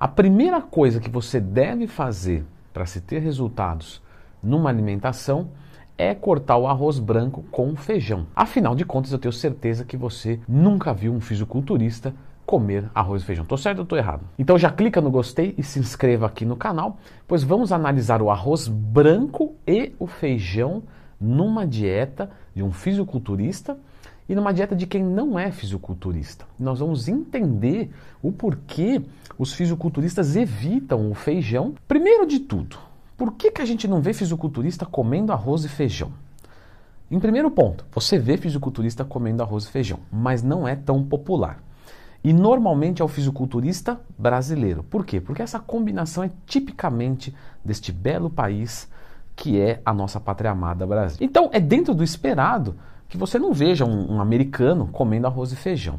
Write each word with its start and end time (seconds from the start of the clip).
A 0.00 0.06
primeira 0.06 0.60
coisa 0.62 1.00
que 1.00 1.10
você 1.10 1.40
deve 1.40 1.88
fazer 1.88 2.46
para 2.72 2.86
se 2.86 3.00
ter 3.00 3.18
resultados 3.18 4.00
numa 4.40 4.70
alimentação 4.70 5.48
é 5.96 6.14
cortar 6.14 6.56
o 6.56 6.68
arroz 6.68 7.00
branco 7.00 7.42
com 7.50 7.74
feijão. 7.74 8.28
Afinal 8.32 8.76
de 8.76 8.84
contas, 8.84 9.10
eu 9.10 9.18
tenho 9.18 9.32
certeza 9.32 9.84
que 9.84 9.96
você 9.96 10.38
nunca 10.46 10.94
viu 10.94 11.12
um 11.12 11.20
fisiculturista 11.20 12.14
comer 12.46 12.88
arroz 12.94 13.22
e 13.22 13.24
feijão. 13.24 13.44
Tô 13.44 13.56
certo 13.56 13.80
ou 13.80 13.84
tô 13.84 13.96
errado? 13.96 14.22
Então 14.38 14.56
já 14.56 14.70
clica 14.70 15.00
no 15.00 15.10
gostei 15.10 15.52
e 15.58 15.64
se 15.64 15.80
inscreva 15.80 16.26
aqui 16.26 16.44
no 16.44 16.54
canal, 16.54 16.98
pois 17.26 17.42
vamos 17.42 17.72
analisar 17.72 18.22
o 18.22 18.30
arroz 18.30 18.68
branco 18.68 19.56
e 19.66 19.96
o 19.98 20.06
feijão 20.06 20.84
numa 21.20 21.66
dieta 21.66 22.30
de 22.54 22.62
um 22.62 22.70
fisiculturista 22.70 23.76
e 24.28 24.34
numa 24.34 24.52
dieta 24.52 24.76
de 24.76 24.86
quem 24.86 25.02
não 25.02 25.38
é 25.38 25.50
fisiculturista. 25.50 26.44
Nós 26.58 26.80
vamos 26.80 27.08
entender 27.08 27.90
o 28.22 28.30
porquê 28.30 29.00
os 29.38 29.52
fisiculturistas 29.54 30.36
evitam 30.36 31.10
o 31.10 31.14
feijão. 31.14 31.74
Primeiro 31.86 32.26
de 32.26 32.40
tudo, 32.40 32.76
por 33.16 33.32
que, 33.32 33.50
que 33.50 33.62
a 33.62 33.64
gente 33.64 33.88
não 33.88 34.00
vê 34.00 34.12
fisiculturista 34.12 34.84
comendo 34.84 35.32
arroz 35.32 35.64
e 35.64 35.68
feijão? 35.68 36.12
Em 37.10 37.18
primeiro 37.18 37.50
ponto, 37.50 37.86
você 37.90 38.18
vê 38.18 38.36
fisiculturista 38.36 39.02
comendo 39.02 39.42
arroz 39.42 39.64
e 39.64 39.70
feijão, 39.70 40.00
mas 40.12 40.42
não 40.42 40.68
é 40.68 40.76
tão 40.76 41.02
popular. 41.02 41.62
E 42.22 42.32
normalmente 42.32 43.00
é 43.00 43.04
o 43.04 43.08
fisiculturista 43.08 43.98
brasileiro. 44.18 44.82
Por 44.82 45.06
quê? 45.06 45.20
Porque 45.20 45.40
essa 45.40 45.58
combinação 45.58 46.22
é 46.22 46.30
tipicamente 46.44 47.34
deste 47.64 47.92
belo 47.92 48.28
país 48.28 48.90
que 49.34 49.60
é 49.60 49.80
a 49.86 49.94
nossa 49.94 50.18
pátria 50.18 50.50
amada 50.50 50.86
Brasil. 50.86 51.18
Então 51.20 51.48
é 51.52 51.60
dentro 51.60 51.94
do 51.94 52.02
esperado 52.02 52.74
que 53.08 53.16
você 53.16 53.38
não 53.38 53.52
veja 53.52 53.84
um, 53.84 54.14
um 54.14 54.20
americano 54.20 54.88
comendo 54.88 55.26
arroz 55.26 55.52
e 55.52 55.56
feijão. 55.56 55.98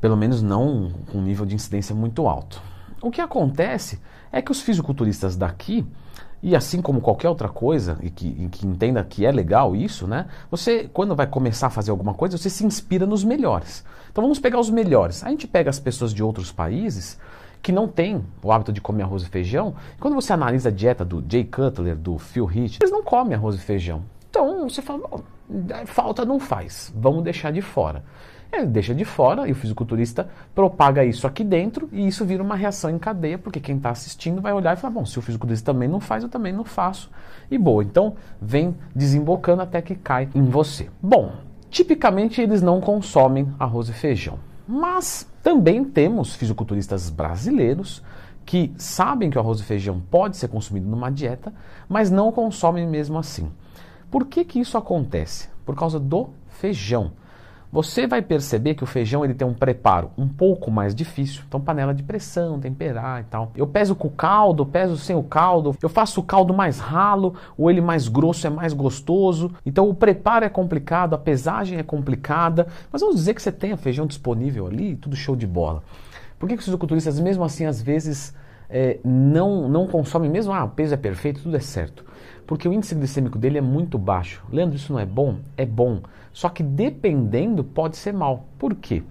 Pelo 0.00 0.16
menos 0.16 0.42
não 0.42 0.92
com 1.10 1.18
um 1.18 1.22
nível 1.22 1.46
de 1.46 1.54
incidência 1.54 1.94
muito 1.94 2.26
alto. 2.26 2.60
O 3.00 3.10
que 3.10 3.20
acontece 3.20 4.00
é 4.32 4.42
que 4.42 4.50
os 4.50 4.60
fisiculturistas 4.60 5.36
daqui, 5.36 5.86
e 6.42 6.56
assim 6.56 6.82
como 6.82 7.00
qualquer 7.00 7.28
outra 7.28 7.48
coisa, 7.48 7.98
e 8.02 8.10
que, 8.10 8.26
e 8.26 8.48
que 8.48 8.66
entenda 8.66 9.04
que 9.04 9.24
é 9.24 9.30
legal 9.30 9.76
isso, 9.76 10.06
né? 10.06 10.26
Você, 10.50 10.90
quando 10.92 11.14
vai 11.14 11.26
começar 11.26 11.68
a 11.68 11.70
fazer 11.70 11.90
alguma 11.90 12.12
coisa, 12.12 12.36
você 12.36 12.50
se 12.50 12.66
inspira 12.66 13.06
nos 13.06 13.22
melhores. 13.22 13.84
Então 14.10 14.22
vamos 14.22 14.38
pegar 14.38 14.58
os 14.58 14.70
melhores. 14.70 15.22
A 15.24 15.30
gente 15.30 15.46
pega 15.46 15.70
as 15.70 15.78
pessoas 15.78 16.12
de 16.12 16.22
outros 16.22 16.50
países 16.50 17.18
que 17.62 17.72
não 17.72 17.88
têm 17.88 18.22
o 18.42 18.52
hábito 18.52 18.72
de 18.72 18.80
comer 18.80 19.04
arroz 19.04 19.22
e 19.22 19.28
feijão. 19.28 19.74
Quando 19.98 20.14
você 20.14 20.34
analisa 20.34 20.68
a 20.68 20.72
dieta 20.72 21.02
do 21.02 21.24
Jay 21.26 21.44
Cutler, 21.44 21.96
do 21.96 22.18
Phil 22.18 22.46
Heath, 22.50 22.76
eles 22.80 22.90
não 22.90 23.02
comem 23.02 23.34
arroz 23.34 23.56
e 23.56 23.58
feijão. 23.58 24.02
Então 24.34 24.68
você 24.68 24.82
fala, 24.82 25.08
falta 25.86 26.24
não 26.24 26.40
faz, 26.40 26.92
vamos 26.96 27.22
deixar 27.22 27.52
de 27.52 27.62
fora. 27.62 28.02
Ele 28.52 28.66
deixa 28.66 28.92
de 28.92 29.04
fora 29.04 29.46
e 29.46 29.52
o 29.52 29.54
fisiculturista 29.54 30.28
propaga 30.52 31.04
isso 31.04 31.24
aqui 31.24 31.44
dentro 31.44 31.88
e 31.92 32.04
isso 32.08 32.24
vira 32.24 32.42
uma 32.42 32.56
reação 32.56 32.90
em 32.90 32.98
cadeia, 32.98 33.38
porque 33.38 33.60
quem 33.60 33.76
está 33.76 33.90
assistindo 33.90 34.42
vai 34.42 34.52
olhar 34.52 34.76
e 34.76 34.80
falar: 34.80 34.92
bom, 34.92 35.06
se 35.06 35.16
o 35.20 35.22
fisiculturista 35.22 35.72
também 35.72 35.88
não 35.88 36.00
faz, 36.00 36.24
eu 36.24 36.28
também 36.28 36.52
não 36.52 36.64
faço. 36.64 37.12
E 37.48 37.56
boa, 37.56 37.84
então 37.84 38.16
vem 38.42 38.76
desembocando 38.92 39.62
até 39.62 39.80
que 39.80 39.94
cai 39.94 40.28
em 40.34 40.42
você. 40.42 40.90
Bom, 41.00 41.34
tipicamente 41.70 42.40
eles 42.40 42.60
não 42.60 42.80
consomem 42.80 43.54
arroz 43.56 43.88
e 43.88 43.92
feijão, 43.92 44.40
mas 44.66 45.30
também 45.44 45.84
temos 45.84 46.34
fisiculturistas 46.34 47.08
brasileiros 47.08 48.02
que 48.44 48.74
sabem 48.76 49.30
que 49.30 49.38
o 49.38 49.40
arroz 49.40 49.60
e 49.60 49.62
feijão 49.62 50.02
pode 50.10 50.36
ser 50.36 50.48
consumido 50.48 50.88
numa 50.88 51.08
dieta, 51.08 51.54
mas 51.88 52.10
não 52.10 52.32
consomem 52.32 52.84
mesmo 52.84 53.16
assim. 53.16 53.48
Por 54.14 54.26
que, 54.26 54.44
que 54.44 54.60
isso 54.60 54.78
acontece? 54.78 55.48
Por 55.66 55.74
causa 55.74 55.98
do 55.98 56.28
feijão. 56.46 57.10
Você 57.72 58.06
vai 58.06 58.22
perceber 58.22 58.76
que 58.76 58.84
o 58.84 58.86
feijão 58.86 59.24
ele 59.24 59.34
tem 59.34 59.44
um 59.44 59.52
preparo 59.52 60.12
um 60.16 60.28
pouco 60.28 60.70
mais 60.70 60.94
difícil. 60.94 61.42
Então, 61.48 61.60
panela 61.60 61.92
de 61.92 62.04
pressão, 62.04 62.60
temperar 62.60 63.22
e 63.22 63.24
tal. 63.24 63.50
Eu 63.56 63.66
peso 63.66 63.96
com 63.96 64.06
o 64.06 64.12
caldo, 64.12 64.64
peso 64.64 64.96
sem 64.96 65.16
o 65.16 65.22
caldo. 65.24 65.76
Eu 65.82 65.88
faço 65.88 66.20
o 66.20 66.22
caldo 66.22 66.54
mais 66.54 66.78
ralo, 66.78 67.34
ou 67.58 67.68
ele 67.68 67.80
mais 67.80 68.06
grosso 68.06 68.46
é 68.46 68.50
mais 68.50 68.72
gostoso. 68.72 69.50
Então, 69.66 69.88
o 69.88 69.94
preparo 69.96 70.44
é 70.44 70.48
complicado, 70.48 71.14
a 71.14 71.18
pesagem 71.18 71.80
é 71.80 71.82
complicada. 71.82 72.68
Mas 72.92 73.00
vamos 73.00 73.16
dizer 73.16 73.34
que 73.34 73.42
você 73.42 73.50
tenha 73.50 73.76
feijão 73.76 74.06
disponível 74.06 74.68
ali, 74.68 74.94
tudo 74.94 75.16
show 75.16 75.34
de 75.34 75.44
bola. 75.44 75.82
Por 76.38 76.48
que, 76.48 76.54
que 76.54 76.60
os 76.60 76.66
fisiculturistas, 76.66 77.18
mesmo 77.18 77.42
assim, 77.42 77.66
às 77.66 77.82
vezes 77.82 78.32
é, 78.70 79.00
não, 79.04 79.68
não 79.68 79.88
consomem, 79.88 80.30
mesmo, 80.30 80.52
ah, 80.52 80.62
o 80.62 80.68
peso 80.68 80.94
é 80.94 80.96
perfeito, 80.96 81.42
tudo 81.42 81.56
é 81.56 81.60
certo? 81.60 82.04
Porque 82.46 82.68
o 82.68 82.72
índice 82.72 82.94
glicêmico 82.94 83.38
dele 83.38 83.58
é 83.58 83.60
muito 83.60 83.98
baixo. 83.98 84.44
Leandro, 84.50 84.76
isso 84.76 84.92
não 84.92 85.00
é 85.00 85.06
bom? 85.06 85.38
É 85.56 85.64
bom. 85.64 86.00
Só 86.32 86.48
que 86.48 86.62
dependendo 86.62 87.64
pode 87.64 87.96
ser 87.96 88.12
mal. 88.12 88.46
Por 88.58 88.74
quê? 88.74 89.02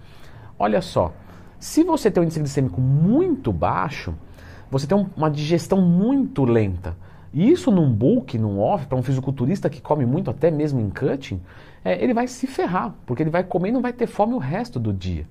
Olha 0.57 0.81
só, 0.81 1.13
se 1.59 1.83
você 1.83 2.11
tem 2.11 2.21
um 2.21 2.25
índice 2.25 2.39
glicêmico 2.39 2.79
muito 2.79 3.51
baixo, 3.51 4.13
você 4.69 4.85
tem 4.88 5.07
uma 5.16 5.29
digestão 5.29 5.81
muito 5.81 6.44
lenta. 6.44 6.95
E 7.33 7.49
isso 7.49 7.71
num 7.71 7.91
bulk, 7.91 8.38
num 8.38 8.59
off, 8.59 8.85
para 8.85 8.97
um 8.97 9.01
fisiculturista 9.01 9.69
que 9.69 9.81
come 9.81 10.05
muito, 10.05 10.29
até 10.29 10.51
mesmo 10.51 10.79
em 10.79 10.89
cutting, 10.89 11.41
é, 11.83 12.01
ele 12.03 12.13
vai 12.13 12.27
se 12.27 12.45
ferrar, 12.45 12.94
porque 13.05 13.23
ele 13.23 13.31
vai 13.31 13.44
comer 13.44 13.69
e 13.69 13.71
não 13.71 13.81
vai 13.81 13.91
ter 13.91 14.05
fome 14.05 14.33
o 14.33 14.38
resto 14.38 14.79
do 14.79 14.94
dia. 14.94 15.25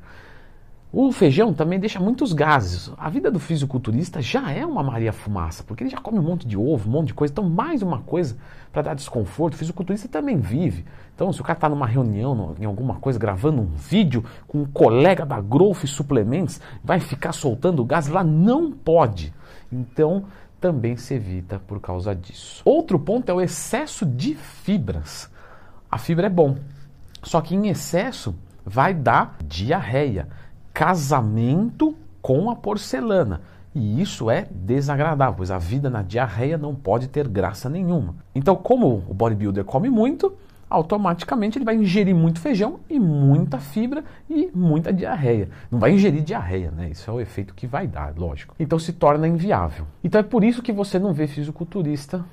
O 0.94 1.10
feijão 1.10 1.54
também 1.54 1.80
deixa 1.80 1.98
muitos 1.98 2.34
gases. 2.34 2.92
A 2.98 3.08
vida 3.08 3.30
do 3.30 3.40
fisiculturista 3.40 4.20
já 4.20 4.52
é 4.52 4.66
uma 4.66 4.82
Maria 4.82 5.10
Fumaça, 5.10 5.64
porque 5.64 5.82
ele 5.82 5.88
já 5.88 5.96
come 5.96 6.18
um 6.18 6.22
monte 6.22 6.46
de 6.46 6.54
ovo, 6.54 6.86
um 6.86 6.92
monte 6.92 7.06
de 7.06 7.14
coisa. 7.14 7.32
Então, 7.32 7.48
mais 7.48 7.80
uma 7.80 8.00
coisa 8.00 8.36
para 8.70 8.82
dar 8.82 8.94
desconforto. 8.94 9.54
O 9.54 9.56
fisiculturista 9.56 10.06
também 10.06 10.36
vive. 10.36 10.84
Então, 11.14 11.32
se 11.32 11.40
o 11.40 11.44
cara 11.44 11.56
está 11.56 11.66
numa 11.66 11.86
reunião, 11.86 12.54
em 12.60 12.66
alguma 12.66 12.96
coisa, 12.96 13.18
gravando 13.18 13.62
um 13.62 13.70
vídeo 13.74 14.22
com 14.46 14.58
um 14.58 14.64
colega 14.66 15.24
da 15.24 15.40
Growth 15.40 15.86
Suplementos, 15.86 16.60
vai 16.84 17.00
ficar 17.00 17.32
soltando 17.32 17.82
gás 17.86 18.08
lá? 18.08 18.22
Não 18.22 18.70
pode. 18.70 19.32
Então, 19.72 20.26
também 20.60 20.98
se 20.98 21.14
evita 21.14 21.58
por 21.58 21.80
causa 21.80 22.14
disso. 22.14 22.60
Outro 22.66 22.98
ponto 22.98 23.30
é 23.30 23.32
o 23.32 23.40
excesso 23.40 24.04
de 24.04 24.34
fibras. 24.34 25.30
A 25.90 25.96
fibra 25.96 26.26
é 26.26 26.30
bom, 26.30 26.58
só 27.22 27.40
que 27.40 27.54
em 27.54 27.68
excesso 27.68 28.34
vai 28.64 28.92
dar 28.92 29.38
diarreia 29.42 30.28
casamento 30.72 31.94
com 32.20 32.50
a 32.50 32.56
porcelana. 32.56 33.40
E 33.74 34.00
isso 34.00 34.30
é 34.30 34.46
desagradável, 34.50 35.34
pois 35.36 35.50
a 35.50 35.58
vida 35.58 35.88
na 35.88 36.02
diarreia 36.02 36.58
não 36.58 36.74
pode 36.74 37.08
ter 37.08 37.26
graça 37.26 37.70
nenhuma. 37.70 38.14
Então, 38.34 38.54
como 38.54 39.02
o 39.08 39.14
bodybuilder 39.14 39.64
come 39.64 39.88
muito, 39.88 40.34
automaticamente 40.68 41.58
ele 41.58 41.64
vai 41.64 41.76
ingerir 41.76 42.14
muito 42.14 42.40
feijão 42.40 42.80
e 42.88 42.98
muita 42.98 43.58
fibra 43.58 44.04
e 44.28 44.50
muita 44.54 44.92
diarreia. 44.92 45.48
Não 45.70 45.78
vai 45.78 45.92
ingerir 45.92 46.22
diarreia, 46.22 46.70
né? 46.70 46.90
Isso 46.90 47.10
é 47.10 47.14
o 47.14 47.20
efeito 47.20 47.54
que 47.54 47.66
vai 47.66 47.86
dar, 47.86 48.14
lógico. 48.16 48.54
Então 48.58 48.78
se 48.78 48.92
torna 48.92 49.28
inviável. 49.28 49.86
Então 50.02 50.18
é 50.18 50.24
por 50.24 50.44
isso 50.44 50.62
que 50.62 50.72
você 50.72 50.98
não 50.98 51.12
vê 51.12 51.26
fisiculturista. 51.26 52.24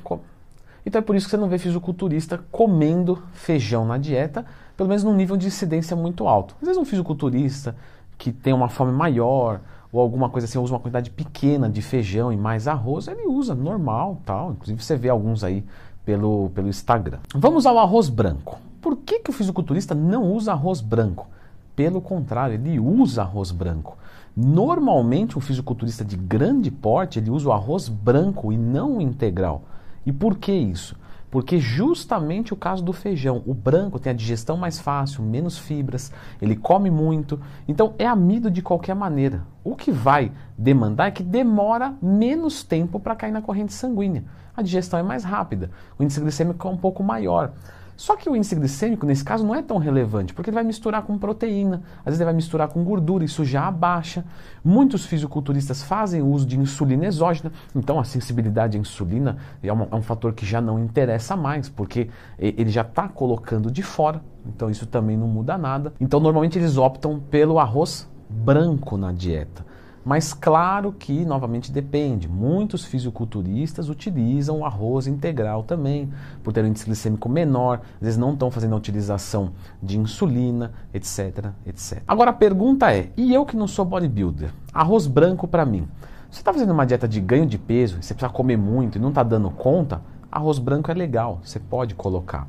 Então 0.85 0.99
é 0.99 1.01
por 1.01 1.15
isso 1.15 1.25
que 1.25 1.31
você 1.31 1.37
não 1.37 1.49
vê 1.49 1.57
fisiculturista 1.57 2.39
comendo 2.51 3.21
feijão 3.33 3.85
na 3.85 3.97
dieta, 3.97 4.45
pelo 4.75 4.87
menos 4.87 5.03
num 5.03 5.13
nível 5.13 5.35
de 5.35 5.47
incidência 5.47 5.95
muito 5.95 6.27
alto. 6.27 6.55
Às 6.61 6.67
vezes 6.67 6.81
um 6.81 6.85
fisiculturista 6.85 7.75
que 8.19 8.31
tem 8.31 8.53
uma 8.53 8.69
fome 8.69 8.91
maior 8.91 9.61
ou 9.91 9.99
alguma 9.99 10.29
coisa 10.29 10.45
assim, 10.45 10.59
usa 10.59 10.73
uma 10.73 10.79
quantidade 10.79 11.09
pequena 11.09 11.67
de 11.67 11.81
feijão 11.81 12.31
e 12.31 12.37
mais 12.37 12.67
arroz, 12.67 13.07
ele 13.07 13.25
usa 13.25 13.55
normal, 13.55 14.21
tal. 14.23 14.51
Inclusive 14.51 14.83
você 14.83 14.95
vê 14.95 15.09
alguns 15.09 15.43
aí 15.43 15.65
pelo, 16.05 16.51
pelo 16.53 16.67
Instagram. 16.67 17.17
Vamos 17.33 17.65
ao 17.65 17.79
arroz 17.79 18.09
branco. 18.09 18.59
Por 18.81 18.97
que, 18.97 19.19
que 19.19 19.31
o 19.31 19.33
fisiculturista 19.33 19.95
não 19.95 20.31
usa 20.31 20.51
arroz 20.51 20.79
branco? 20.81 21.27
Pelo 21.75 22.01
contrário, 22.01 22.53
ele 22.53 22.79
usa 22.79 23.23
arroz 23.23 23.51
branco. 23.51 23.97
Normalmente, 24.35 25.37
um 25.37 25.41
fisiculturista 25.41 26.05
de 26.05 26.15
grande 26.15 26.69
porte, 26.69 27.17
ele 27.17 27.31
usa 27.31 27.49
o 27.49 27.51
arroz 27.51 27.89
branco 27.89 28.53
e 28.53 28.57
não 28.57 28.97
o 28.97 29.01
integral. 29.01 29.63
E 30.05 30.11
por 30.11 30.37
que 30.37 30.51
isso? 30.51 30.95
Porque 31.31 31.59
justamente 31.59 32.53
o 32.53 32.57
caso 32.57 32.83
do 32.83 32.91
feijão, 32.91 33.43
o 33.45 33.53
branco 33.53 33.99
tem 33.99 34.11
a 34.11 34.15
digestão 34.15 34.57
mais 34.57 34.79
fácil, 34.79 35.23
menos 35.23 35.57
fibras, 35.57 36.11
ele 36.41 36.55
come 36.55 36.89
muito, 36.89 37.39
então 37.67 37.93
é 37.99 38.07
amido 38.07 38.49
de 38.49 38.61
qualquer 38.61 38.95
maneira. 38.95 39.43
O 39.63 39.75
que 39.75 39.91
vai 39.91 40.31
demandar 40.57 41.07
é 41.07 41.11
que 41.11 41.21
demora 41.21 41.93
menos 42.01 42.63
tempo 42.63 42.99
para 42.99 43.15
cair 43.15 43.31
na 43.31 43.41
corrente 43.41 43.73
sanguínea. 43.73 44.23
A 44.57 44.61
digestão 44.61 44.99
é 44.99 45.03
mais 45.03 45.23
rápida, 45.23 45.69
o 45.97 46.03
índice 46.03 46.19
glicêmico 46.19 46.67
é 46.67 46.71
um 46.71 46.77
pouco 46.77 47.03
maior. 47.03 47.53
Só 47.99 48.15
que 48.15 48.29
o 48.29 48.35
índice 48.35 48.55
glicêmico, 48.55 49.05
nesse 49.05 49.25
caso, 49.25 49.45
não 49.45 49.53
é 49.53 49.61
tão 49.61 49.77
relevante, 49.77 50.33
porque 50.33 50.49
ele 50.49 50.55
vai 50.55 50.63
misturar 50.63 51.01
com 51.01 51.17
proteína, 51.17 51.81
às 51.97 52.05
vezes 52.05 52.21
ele 52.21 52.27
vai 52.27 52.33
misturar 52.33 52.69
com 52.69 52.81
gordura, 52.81 53.25
isso 53.25 53.43
já 53.43 53.67
abaixa. 53.67 54.23
Muitos 54.63 55.05
fisiculturistas 55.05 55.83
fazem 55.83 56.21
uso 56.21 56.45
de 56.45 56.57
insulina 56.57 57.05
exógena, 57.07 57.51
então 57.75 57.99
a 57.99 58.05
sensibilidade 58.05 58.77
à 58.77 58.79
insulina 58.79 59.35
é, 59.61 59.67
é 59.67 59.73
um 59.73 60.01
fator 60.01 60.31
que 60.31 60.45
já 60.45 60.61
não 60.61 60.79
interessa 60.79 61.35
mais, 61.35 61.67
porque 61.67 62.09
ele 62.39 62.69
já 62.69 62.83
está 62.83 63.09
colocando 63.09 63.69
de 63.69 63.83
fora, 63.83 64.21
então 64.45 64.69
isso 64.69 64.85
também 64.85 65.17
não 65.17 65.27
muda 65.27 65.57
nada. 65.57 65.91
Então 65.99 66.21
normalmente 66.21 66.57
eles 66.57 66.77
optam 66.77 67.19
pelo 67.19 67.59
arroz 67.59 68.09
branco 68.29 68.95
na 68.95 69.11
dieta. 69.11 69.67
Mas 70.03 70.33
claro 70.33 70.91
que, 70.91 71.25
novamente, 71.25 71.71
depende. 71.71 72.27
Muitos 72.27 72.85
fisiculturistas 72.85 73.89
utilizam 73.89 74.59
o 74.59 74.65
arroz 74.65 75.07
integral 75.07 75.63
também, 75.63 76.09
por 76.43 76.53
ter 76.53 76.63
um 76.63 76.67
índice 76.67 76.85
glicêmico 76.85 77.27
menor, 77.27 77.81
às 77.95 78.01
vezes 78.01 78.17
não 78.17 78.33
estão 78.33 78.49
fazendo 78.49 78.73
a 78.73 78.77
utilização 78.77 79.51
de 79.81 79.97
insulina, 79.99 80.71
etc, 80.93 81.51
etc. 81.65 82.01
Agora 82.07 82.31
a 82.31 82.33
pergunta 82.33 82.93
é, 82.93 83.11
e 83.17 83.33
eu 83.33 83.45
que 83.45 83.57
não 83.57 83.67
sou 83.67 83.85
bodybuilder? 83.85 84.51
Arroz 84.73 85.05
branco 85.05 85.47
para 85.47 85.65
mim. 85.65 85.87
Você 86.29 86.41
está 86.41 86.53
fazendo 86.53 86.71
uma 86.71 86.85
dieta 86.85 87.07
de 87.07 87.19
ganho 87.19 87.45
de 87.45 87.57
peso, 87.57 88.01
você 88.01 88.13
precisa 88.13 88.31
comer 88.31 88.57
muito 88.57 88.97
e 88.97 89.01
não 89.01 89.09
está 89.09 89.23
dando 89.23 89.49
conta, 89.49 90.01
arroz 90.31 90.59
branco 90.59 90.91
é 90.91 90.93
legal, 90.93 91.39
você 91.43 91.59
pode 91.59 91.95
colocar. 91.95 92.47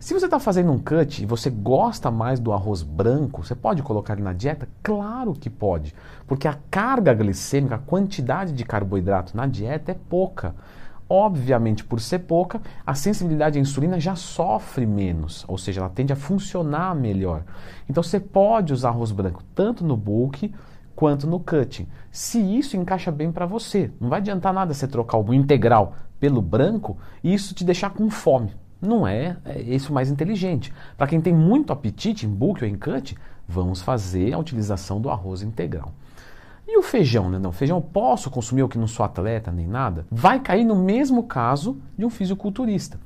Se 0.00 0.14
você 0.14 0.26
está 0.26 0.38
fazendo 0.38 0.70
um 0.70 0.78
cut 0.78 1.24
e 1.24 1.26
você 1.26 1.50
gosta 1.50 2.08
mais 2.08 2.38
do 2.38 2.52
arroz 2.52 2.84
branco, 2.84 3.44
você 3.44 3.56
pode 3.56 3.82
colocar 3.82 4.12
ele 4.12 4.22
na 4.22 4.32
dieta? 4.32 4.68
Claro 4.80 5.32
que 5.32 5.50
pode, 5.50 5.92
porque 6.24 6.46
a 6.46 6.56
carga 6.70 7.12
glicêmica, 7.12 7.74
a 7.74 7.78
quantidade 7.78 8.52
de 8.52 8.64
carboidrato 8.64 9.36
na 9.36 9.44
dieta 9.44 9.90
é 9.90 9.96
pouca. 10.08 10.54
Obviamente, 11.10 11.82
por 11.82 12.00
ser 12.00 12.20
pouca, 12.20 12.60
a 12.86 12.94
sensibilidade 12.94 13.58
à 13.58 13.60
insulina 13.60 13.98
já 13.98 14.14
sofre 14.14 14.86
menos, 14.86 15.44
ou 15.48 15.58
seja, 15.58 15.80
ela 15.80 15.90
tende 15.90 16.12
a 16.12 16.16
funcionar 16.16 16.94
melhor. 16.94 17.42
Então 17.90 18.00
você 18.00 18.20
pode 18.20 18.72
usar 18.72 18.90
arroz 18.90 19.10
branco 19.10 19.42
tanto 19.52 19.84
no 19.84 19.96
bulk 19.96 20.54
quanto 20.94 21.26
no 21.26 21.40
cutting. 21.40 21.88
Se 22.12 22.38
isso 22.38 22.76
encaixa 22.76 23.10
bem 23.10 23.32
para 23.32 23.46
você, 23.46 23.90
não 24.00 24.08
vai 24.08 24.20
adiantar 24.20 24.52
nada 24.52 24.72
você 24.72 24.86
trocar 24.86 25.18
o 25.18 25.34
integral 25.34 25.94
pelo 26.20 26.40
branco 26.40 26.96
e 27.24 27.34
isso 27.34 27.52
te 27.52 27.64
deixar 27.64 27.90
com 27.90 28.08
fome. 28.08 28.54
Não 28.80 29.06
é, 29.06 29.36
é 29.44 29.60
isso 29.60 29.92
mais 29.92 30.10
inteligente. 30.10 30.72
Para 30.96 31.06
quem 31.06 31.20
tem 31.20 31.34
muito 31.34 31.72
apetite 31.72 32.26
em 32.26 32.30
bulk 32.30 32.62
ou 32.62 32.70
em 32.70 32.76
cut, 32.76 33.16
vamos 33.46 33.82
fazer 33.82 34.32
a 34.32 34.38
utilização 34.38 35.00
do 35.00 35.10
arroz 35.10 35.42
integral. 35.42 35.92
E 36.66 36.78
o 36.78 36.82
feijão, 36.82 37.30
né? 37.30 37.38
Não, 37.38 37.50
feijão 37.50 37.78
eu 37.78 37.82
posso 37.82 38.30
consumir 38.30 38.60
eu 38.60 38.68
que 38.68 38.78
não 38.78 38.86
sou 38.86 39.04
atleta 39.04 39.50
nem 39.50 39.66
nada? 39.66 40.06
Vai 40.10 40.38
cair 40.38 40.64
no 40.64 40.76
mesmo 40.76 41.24
caso 41.24 41.80
de 41.96 42.04
um 42.04 42.10
fisiculturista. 42.10 43.00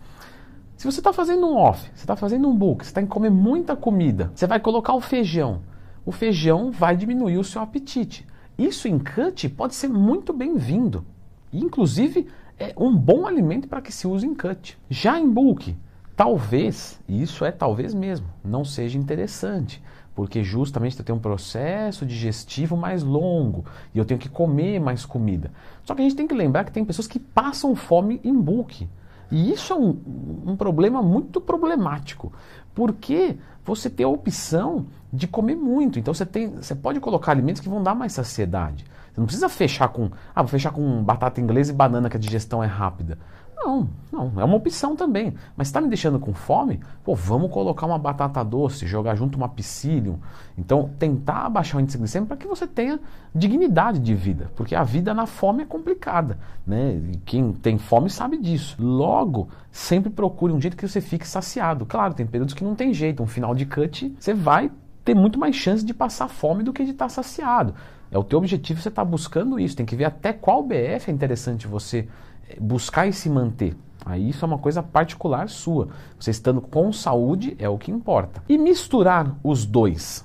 Se 0.77 0.85
você 0.85 0.99
está 0.99 1.13
fazendo 1.13 1.47
um 1.47 1.57
off, 1.57 1.89
você 1.95 2.03
está 2.03 2.17
fazendo 2.17 2.49
um 2.49 2.57
bulk, 2.57 2.85
você 2.85 2.91
está 2.91 3.01
em 3.01 3.07
comer 3.07 3.31
muita 3.31 3.77
comida, 3.77 4.33
você 4.35 4.49
vai 4.49 4.59
colocar 4.59 4.95
o 4.95 5.01
feijão. 5.01 5.61
O 6.05 6.11
feijão 6.11 6.73
vai 6.73 6.97
diminuir 6.97 7.39
o 7.39 7.45
seu 7.45 7.63
apetite. 7.63 8.27
Isso 8.59 8.89
em 8.89 8.99
cut 8.99 9.49
pode 9.51 9.77
ser 9.77 9.89
muito 9.89 10.33
bem-vindo. 10.33 11.07
Inclusive, 11.53 12.27
é 12.63 12.75
um 12.77 12.97
bom 12.97 13.27
alimento 13.27 13.67
para 13.67 13.81
que 13.81 13.93
se 13.93 14.07
use 14.07 14.25
em 14.25 14.35
cut. 14.35 14.79
Já 14.89 15.19
em 15.19 15.29
bulk, 15.29 15.77
talvez, 16.17 17.01
e 17.09 17.21
isso 17.21 17.45
é 17.45 17.51
talvez 17.51 17.93
mesmo, 17.93 18.27
não 18.45 18.65
seja 18.65 18.97
interessante, 18.97 19.83
porque 20.15 20.45
justamente 20.45 20.97
eu 20.97 21.05
tenho 21.05 21.19
um 21.19 21.23
processo 21.23 22.07
digestivo 22.07 22.77
mais 22.77 23.03
longo 23.03 23.65
e 23.93 23.99
eu 23.99 24.05
tenho 24.05 24.21
que 24.21 24.29
comer 24.29 24.79
mais 24.79 25.05
comida. 25.05 25.51
Só 25.83 25.95
que 25.95 26.03
a 26.03 26.05
gente 26.05 26.15
tem 26.15 26.29
que 26.29 26.35
lembrar 26.35 26.65
que 26.65 26.71
tem 26.71 26.85
pessoas 26.85 27.09
que 27.09 27.19
passam 27.19 27.75
fome 27.75 28.21
em 28.23 28.35
bulk. 28.35 28.89
E 29.31 29.51
isso 29.51 29.73
é 29.73 29.77
um, 29.77 29.99
um 30.47 30.57
problema 30.57 31.03
muito 31.03 31.41
problemático, 31.41 32.33
porque 32.75 33.37
você 33.65 33.89
tem 33.91 34.05
a 34.05 34.09
opção 34.09 34.87
de 35.13 35.27
comer 35.27 35.57
muito. 35.57 35.99
Então 35.99 36.15
você, 36.15 36.27
tem, 36.27 36.49
você 36.49 36.75
pode 36.75 37.01
colocar 37.01 37.33
alimentos 37.33 37.61
que 37.61 37.69
vão 37.69 37.83
dar 37.83 37.95
mais 37.95 38.13
saciedade. 38.13 38.85
Você 39.13 39.21
não 39.21 39.27
precisa 39.27 39.49
fechar 39.49 39.89
com, 39.89 40.11
ah, 40.35 40.43
vou 40.43 40.49
fechar 40.49 40.71
com 40.71 41.03
batata 41.03 41.41
inglesa 41.41 41.73
e 41.73 41.75
banana 41.75 42.09
que 42.09 42.17
a 42.17 42.21
digestão 42.21 42.63
é 42.65 42.67
rápida. 42.67 43.19
Não, 43.65 43.89
não, 44.11 44.33
é 44.41 44.45
uma 44.45 44.57
opção 44.57 44.97
também. 44.97 45.35
Mas 45.57 45.69
está 45.69 45.81
me 45.81 45.87
deixando 45.87 46.19
com 46.19 46.35
fome? 46.35 46.81
Pô, 47.05 47.15
vamos 47.15 47.51
colocar 47.51 47.87
uma 47.87 47.99
batata 47.99 48.43
doce, 48.43 48.87
jogar 48.87 49.15
junto 49.15 49.37
uma 49.37 49.49
psyllium. 49.49 50.19
Então, 50.59 50.91
tentar 50.99 51.47
abaixar 51.47 51.77
o 51.77 51.81
índice 51.81 51.97
glicêmico 51.97 52.29
para 52.29 52.37
que 52.37 52.49
você 52.49 52.67
tenha 52.67 52.99
dignidade 53.33 54.01
de 54.01 54.15
vida, 54.15 54.51
porque 54.57 54.75
a 54.75 54.83
vida 54.83 55.15
na 55.15 55.27
fome 55.27 55.63
é 55.63 55.67
complicada, 55.67 56.39
né? 56.67 57.01
E 57.13 57.17
quem 57.19 57.53
tem 57.53 57.79
fome 57.79 58.11
sabe 58.11 58.37
disso. 58.37 58.77
Logo, 58.81 59.49
sempre 59.71 60.11
procure 60.11 60.53
um 60.53 60.61
jeito 60.61 60.77
que 60.77 60.87
você 60.87 61.01
fique 61.01 61.27
saciado. 61.27 61.87
Claro, 61.87 62.15
tem 62.15 62.27
períodos 62.27 62.55
que 62.55 62.65
não 62.65 62.75
tem 62.75 62.93
jeito, 62.93 63.23
um 63.23 63.27
final 63.29 63.55
de 63.55 63.65
cut, 63.65 64.13
você 64.19 64.35
vai 64.35 64.73
ter 65.05 65.15
muito 65.15 65.39
mais 65.39 65.57
chance 65.57 65.85
de 65.85 65.93
passar 65.93 66.29
fome 66.29 66.63
do 66.63 66.73
que 66.73 66.85
de 66.85 66.93
estar 66.93 67.09
saciado. 67.09 67.75
É 68.11 68.19
o 68.19 68.25
teu 68.25 68.39
objetivo, 68.39 68.81
você 68.81 68.89
está 68.89 69.05
buscando 69.05 69.59
isso. 69.59 69.77
Tem 69.77 69.87
que 69.87 69.97
ver 69.97 70.05
até 70.05 70.33
qual 70.33 70.63
BF 70.63 71.09
é 71.09 71.11
interessante 71.11 71.67
você 71.67 72.09
eh, 72.49 72.57
buscar 72.61 73.07
e 73.07 73.13
se 73.13 73.29
manter. 73.31 73.77
Aí 74.05 74.29
isso 74.29 74.45
é 74.45 74.49
uma 74.49 74.59
coisa 74.59 74.83
particular 74.83 75.49
sua. 75.49 75.89
Você 76.19 76.31
estando 76.31 76.61
com 76.61 76.93
saúde 76.93 77.57
é 77.59 77.69
o 77.69 77.79
que 77.79 77.91
importa. 77.91 78.43
E 78.49 78.59
misturar 78.59 79.37
os 79.43 79.65
dois. 79.65 80.25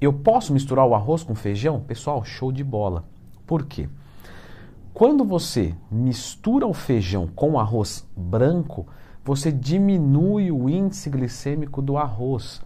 Eu 0.00 0.12
posso 0.12 0.52
misturar 0.52 0.86
o 0.86 0.94
arroz 0.94 1.22
com 1.22 1.34
feijão? 1.34 1.80
Pessoal, 1.80 2.24
show 2.24 2.50
de 2.50 2.64
bola. 2.64 3.04
Por 3.46 3.64
quê? 3.64 3.88
Quando 4.92 5.24
você 5.24 5.74
mistura 5.90 6.66
o 6.66 6.74
feijão 6.74 7.26
com 7.26 7.52
o 7.52 7.58
arroz 7.58 8.06
branco, 8.16 8.86
você 9.24 9.50
diminui 9.50 10.50
o 10.50 10.68
índice 10.68 11.08
glicêmico 11.08 11.80
do 11.80 11.96
arroz 11.96 12.60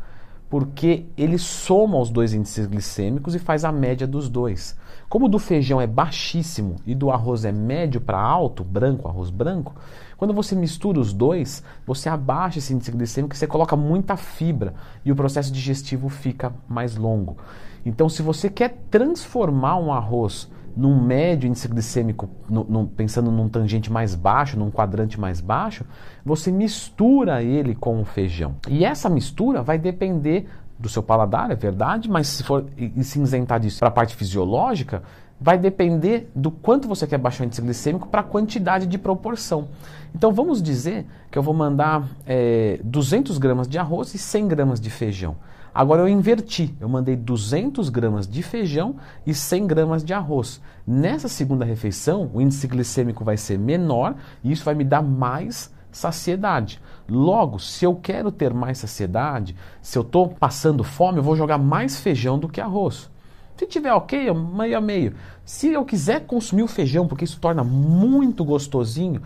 porque 0.48 1.06
ele 1.16 1.38
soma 1.38 1.98
os 1.98 2.10
dois 2.10 2.32
índices 2.32 2.66
glicêmicos 2.66 3.34
e 3.34 3.38
faz 3.38 3.64
a 3.64 3.72
média 3.72 4.06
dos 4.06 4.28
dois. 4.28 4.76
Como 5.08 5.26
o 5.26 5.28
do 5.28 5.38
feijão 5.38 5.80
é 5.80 5.86
baixíssimo 5.86 6.76
e 6.86 6.94
do 6.94 7.10
arroz 7.10 7.44
é 7.44 7.52
médio 7.52 8.00
para 8.00 8.20
alto, 8.20 8.64
branco, 8.64 9.08
arroz 9.08 9.30
branco, 9.30 9.74
quando 10.16 10.32
você 10.32 10.54
mistura 10.54 10.98
os 10.98 11.12
dois, 11.12 11.62
você 11.86 12.08
abaixa 12.08 12.58
esse 12.58 12.72
índice 12.72 12.90
glicêmico 12.90 13.36
você 13.36 13.46
coloca 13.46 13.76
muita 13.76 14.16
fibra 14.16 14.74
e 15.04 15.12
o 15.12 15.16
processo 15.16 15.52
digestivo 15.52 16.08
fica 16.08 16.52
mais 16.68 16.96
longo. 16.96 17.36
Então, 17.84 18.08
se 18.08 18.22
você 18.22 18.48
quer 18.48 18.78
transformar 18.90 19.76
um 19.76 19.92
arroz 19.92 20.50
num 20.76 21.00
médio 21.00 21.48
índice 21.48 21.66
glicêmico, 21.66 22.28
no, 22.50 22.64
no, 22.64 22.86
pensando 22.86 23.30
num 23.30 23.48
tangente 23.48 23.90
mais 23.90 24.14
baixo, 24.14 24.58
num 24.58 24.70
quadrante 24.70 25.18
mais 25.18 25.40
baixo, 25.40 25.84
você 26.24 26.52
mistura 26.52 27.42
ele 27.42 27.74
com 27.74 28.00
o 28.00 28.04
feijão. 28.04 28.56
E 28.68 28.84
essa 28.84 29.08
mistura 29.08 29.62
vai 29.62 29.78
depender 29.78 30.46
do 30.78 30.88
seu 30.88 31.02
paladar, 31.02 31.50
é 31.50 31.54
verdade, 31.54 32.10
mas 32.10 32.26
se 32.26 32.42
for 32.42 32.66
e 32.76 33.02
se 33.02 33.18
isentar 33.18 33.58
disso 33.58 33.78
para 33.78 33.88
a 33.88 33.90
parte 33.90 34.14
fisiológica, 34.14 35.02
vai 35.40 35.58
depender 35.58 36.30
do 36.34 36.50
quanto 36.50 36.86
você 36.88 37.06
quer 37.06 37.18
baixar 37.18 37.44
o 37.44 37.46
índice 37.46 37.62
glicêmico 37.62 38.08
para 38.08 38.20
a 38.20 38.24
quantidade 38.24 38.86
de 38.86 38.98
proporção. 38.98 39.68
Então 40.14 40.32
vamos 40.32 40.62
dizer 40.62 41.06
que 41.30 41.38
eu 41.38 41.42
vou 41.42 41.54
mandar 41.54 42.06
é, 42.26 42.78
200 42.84 43.38
gramas 43.38 43.68
de 43.68 43.78
arroz 43.78 44.14
e 44.14 44.18
100 44.18 44.48
gramas 44.48 44.80
de 44.80 44.90
feijão. 44.90 45.36
Agora 45.76 46.00
eu 46.00 46.08
inverti, 46.08 46.74
eu 46.80 46.88
mandei 46.88 47.14
200 47.14 47.90
gramas 47.90 48.26
de 48.26 48.42
feijão 48.42 48.96
e 49.26 49.34
100 49.34 49.66
gramas 49.66 50.02
de 50.02 50.14
arroz. 50.14 50.58
Nessa 50.86 51.28
segunda 51.28 51.66
refeição, 51.66 52.30
o 52.32 52.40
índice 52.40 52.66
glicêmico 52.66 53.22
vai 53.22 53.36
ser 53.36 53.58
menor 53.58 54.14
e 54.42 54.50
isso 54.50 54.64
vai 54.64 54.74
me 54.74 54.84
dar 54.84 55.02
mais 55.02 55.70
saciedade. 55.92 56.80
Logo, 57.06 57.58
se 57.58 57.84
eu 57.84 57.94
quero 57.94 58.32
ter 58.32 58.54
mais 58.54 58.78
saciedade, 58.78 59.54
se 59.82 59.98
eu 59.98 60.00
estou 60.00 60.30
passando 60.30 60.82
fome, 60.82 61.18
eu 61.18 61.22
vou 61.22 61.36
jogar 61.36 61.58
mais 61.58 62.00
feijão 62.00 62.38
do 62.38 62.48
que 62.48 62.58
arroz. 62.58 63.10
Se 63.54 63.66
tiver 63.66 63.92
ok, 63.92 64.32
meio 64.32 64.78
a 64.78 64.80
meio. 64.80 65.12
Se 65.44 65.68
eu 65.74 65.84
quiser 65.84 66.20
consumir 66.20 66.62
o 66.62 66.68
feijão, 66.68 67.06
porque 67.06 67.26
isso 67.26 67.38
torna 67.38 67.62
muito 67.62 68.42
gostosinho, 68.46 69.20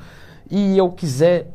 e 0.50 0.76
eu 0.76 0.90
quiser 0.90 1.52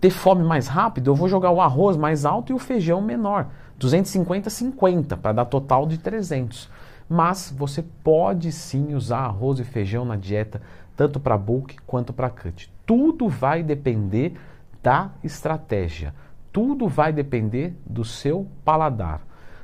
ter 0.00 0.10
fome 0.10 0.44
mais 0.44 0.68
rápido, 0.68 1.10
eu 1.10 1.16
vou 1.16 1.28
jogar 1.28 1.50
o 1.50 1.60
arroz 1.60 1.96
mais 1.96 2.24
alto 2.24 2.52
e 2.52 2.54
o 2.54 2.60
feijão 2.60 3.02
menor. 3.02 3.48
250, 3.78 4.48
50, 4.48 5.16
para 5.16 5.32
dar 5.32 5.44
total 5.44 5.86
de 5.86 5.98
300. 5.98 6.68
Mas 7.08 7.54
você 7.56 7.82
pode 7.82 8.50
sim 8.50 8.94
usar 8.94 9.18
arroz 9.18 9.60
e 9.60 9.64
feijão 9.64 10.04
na 10.04 10.16
dieta, 10.16 10.60
tanto 10.96 11.20
para 11.20 11.36
bulk 11.36 11.76
quanto 11.86 12.12
para 12.12 12.30
cut. 12.30 12.72
Tudo 12.84 13.28
vai 13.28 13.62
depender 13.62 14.34
da 14.82 15.10
estratégia. 15.22 16.14
Tudo 16.52 16.88
vai 16.88 17.12
depender 17.12 17.76
do 17.84 18.04
seu 18.04 18.46
paladar. 18.64 19.20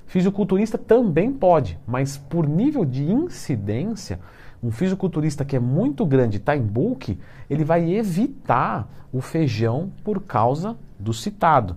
Fisiculturista 0.06 0.76
também 0.76 1.32
pode, 1.32 1.78
mas 1.86 2.18
por 2.18 2.46
nível 2.46 2.84
de 2.84 3.10
incidência, 3.10 4.20
um 4.62 4.70
fisiculturista 4.70 5.44
que 5.44 5.56
é 5.56 5.58
muito 5.58 6.04
grande, 6.04 6.36
está 6.36 6.54
em 6.54 6.62
bulk, 6.62 7.18
ele 7.48 7.64
vai 7.64 7.90
evitar 7.94 8.88
o 9.12 9.20
feijão 9.20 9.90
por 10.04 10.20
causa 10.20 10.76
do 10.98 11.14
citado. 11.14 11.76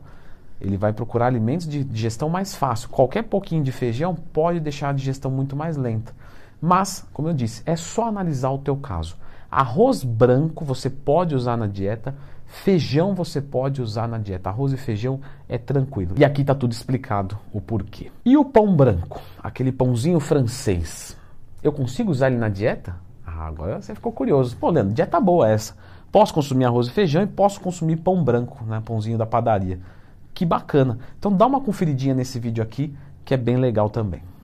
Ele 0.65 0.77
vai 0.77 0.91
procurar 0.91 1.27
alimentos 1.27 1.67
de 1.67 1.84
digestão 1.84 2.27
mais 2.27 2.55
fácil. 2.55 2.89
Qualquer 2.89 3.24
pouquinho 3.24 3.63
de 3.63 3.72
feijão 3.72 4.15
pode 4.15 4.60
deixar 4.60 4.89
a 4.89 4.93
digestão 4.93 5.29
muito 5.29 5.55
mais 5.55 5.77
lenta. 5.77 6.12
Mas, 6.60 7.05
como 7.13 7.27
eu 7.27 7.34
disse, 7.34 7.62
é 7.67 7.75
só 7.75 8.07
analisar 8.07 8.50
o 8.50 8.57
teu 8.57 8.75
caso. 8.75 9.15
Arroz 9.51 10.03
branco 10.03 10.65
você 10.65 10.89
pode 10.89 11.36
usar 11.36 11.55
na 11.55 11.67
dieta, 11.67 12.15
feijão 12.48 13.13
você 13.13 13.39
pode 13.39 13.79
usar 13.79 14.07
na 14.07 14.17
dieta. 14.17 14.50
Arroz 14.50 14.74
e 14.74 14.77
feijão 14.77 15.22
é 15.48 15.60
tranquilo. 15.60 16.15
E 16.17 16.25
aqui 16.25 16.41
está 16.41 16.55
tudo 16.55 16.72
explicado 16.72 17.38
o 17.53 17.62
porquê. 17.62 18.12
E 18.25 18.36
o 18.36 18.43
pão 18.43 18.75
branco, 18.75 19.22
aquele 19.43 19.72
pãozinho 19.72 20.19
francês, 20.19 21.15
eu 21.62 21.72
consigo 21.72 22.10
usar 22.10 22.27
ele 22.27 22.38
na 22.38 22.50
dieta? 22.50 22.95
Ah, 23.25 23.45
agora 23.45 23.79
você 23.79 23.93
ficou 23.93 24.12
curioso. 24.12 24.57
Pô, 24.57 24.72
Leandro, 24.72 24.95
dieta 24.95 25.19
boa 25.19 25.48
essa. 25.48 25.75
Posso 26.12 26.34
consumir 26.34 26.65
arroz 26.65 26.88
e 26.88 26.91
feijão 26.91 27.22
e 27.22 27.27
posso 27.27 27.62
consumir 27.62 27.98
pão 27.98 28.24
branco, 28.24 28.63
né? 28.65 28.81
Pãozinho 28.84 29.17
da 29.17 29.25
padaria. 29.25 29.79
Que 30.36 30.46
bacana. 30.46 31.00
Então 31.18 31.32
dá 31.36 31.48
uma 31.48 31.62
conferidinha 31.62 32.13
nesse 32.13 32.39
vídeo 32.39 32.62
aqui, 32.62 32.94
que 33.24 33.34
é 33.34 33.38
bem 33.38 33.58
legal 33.58 33.89
também. 33.89 34.22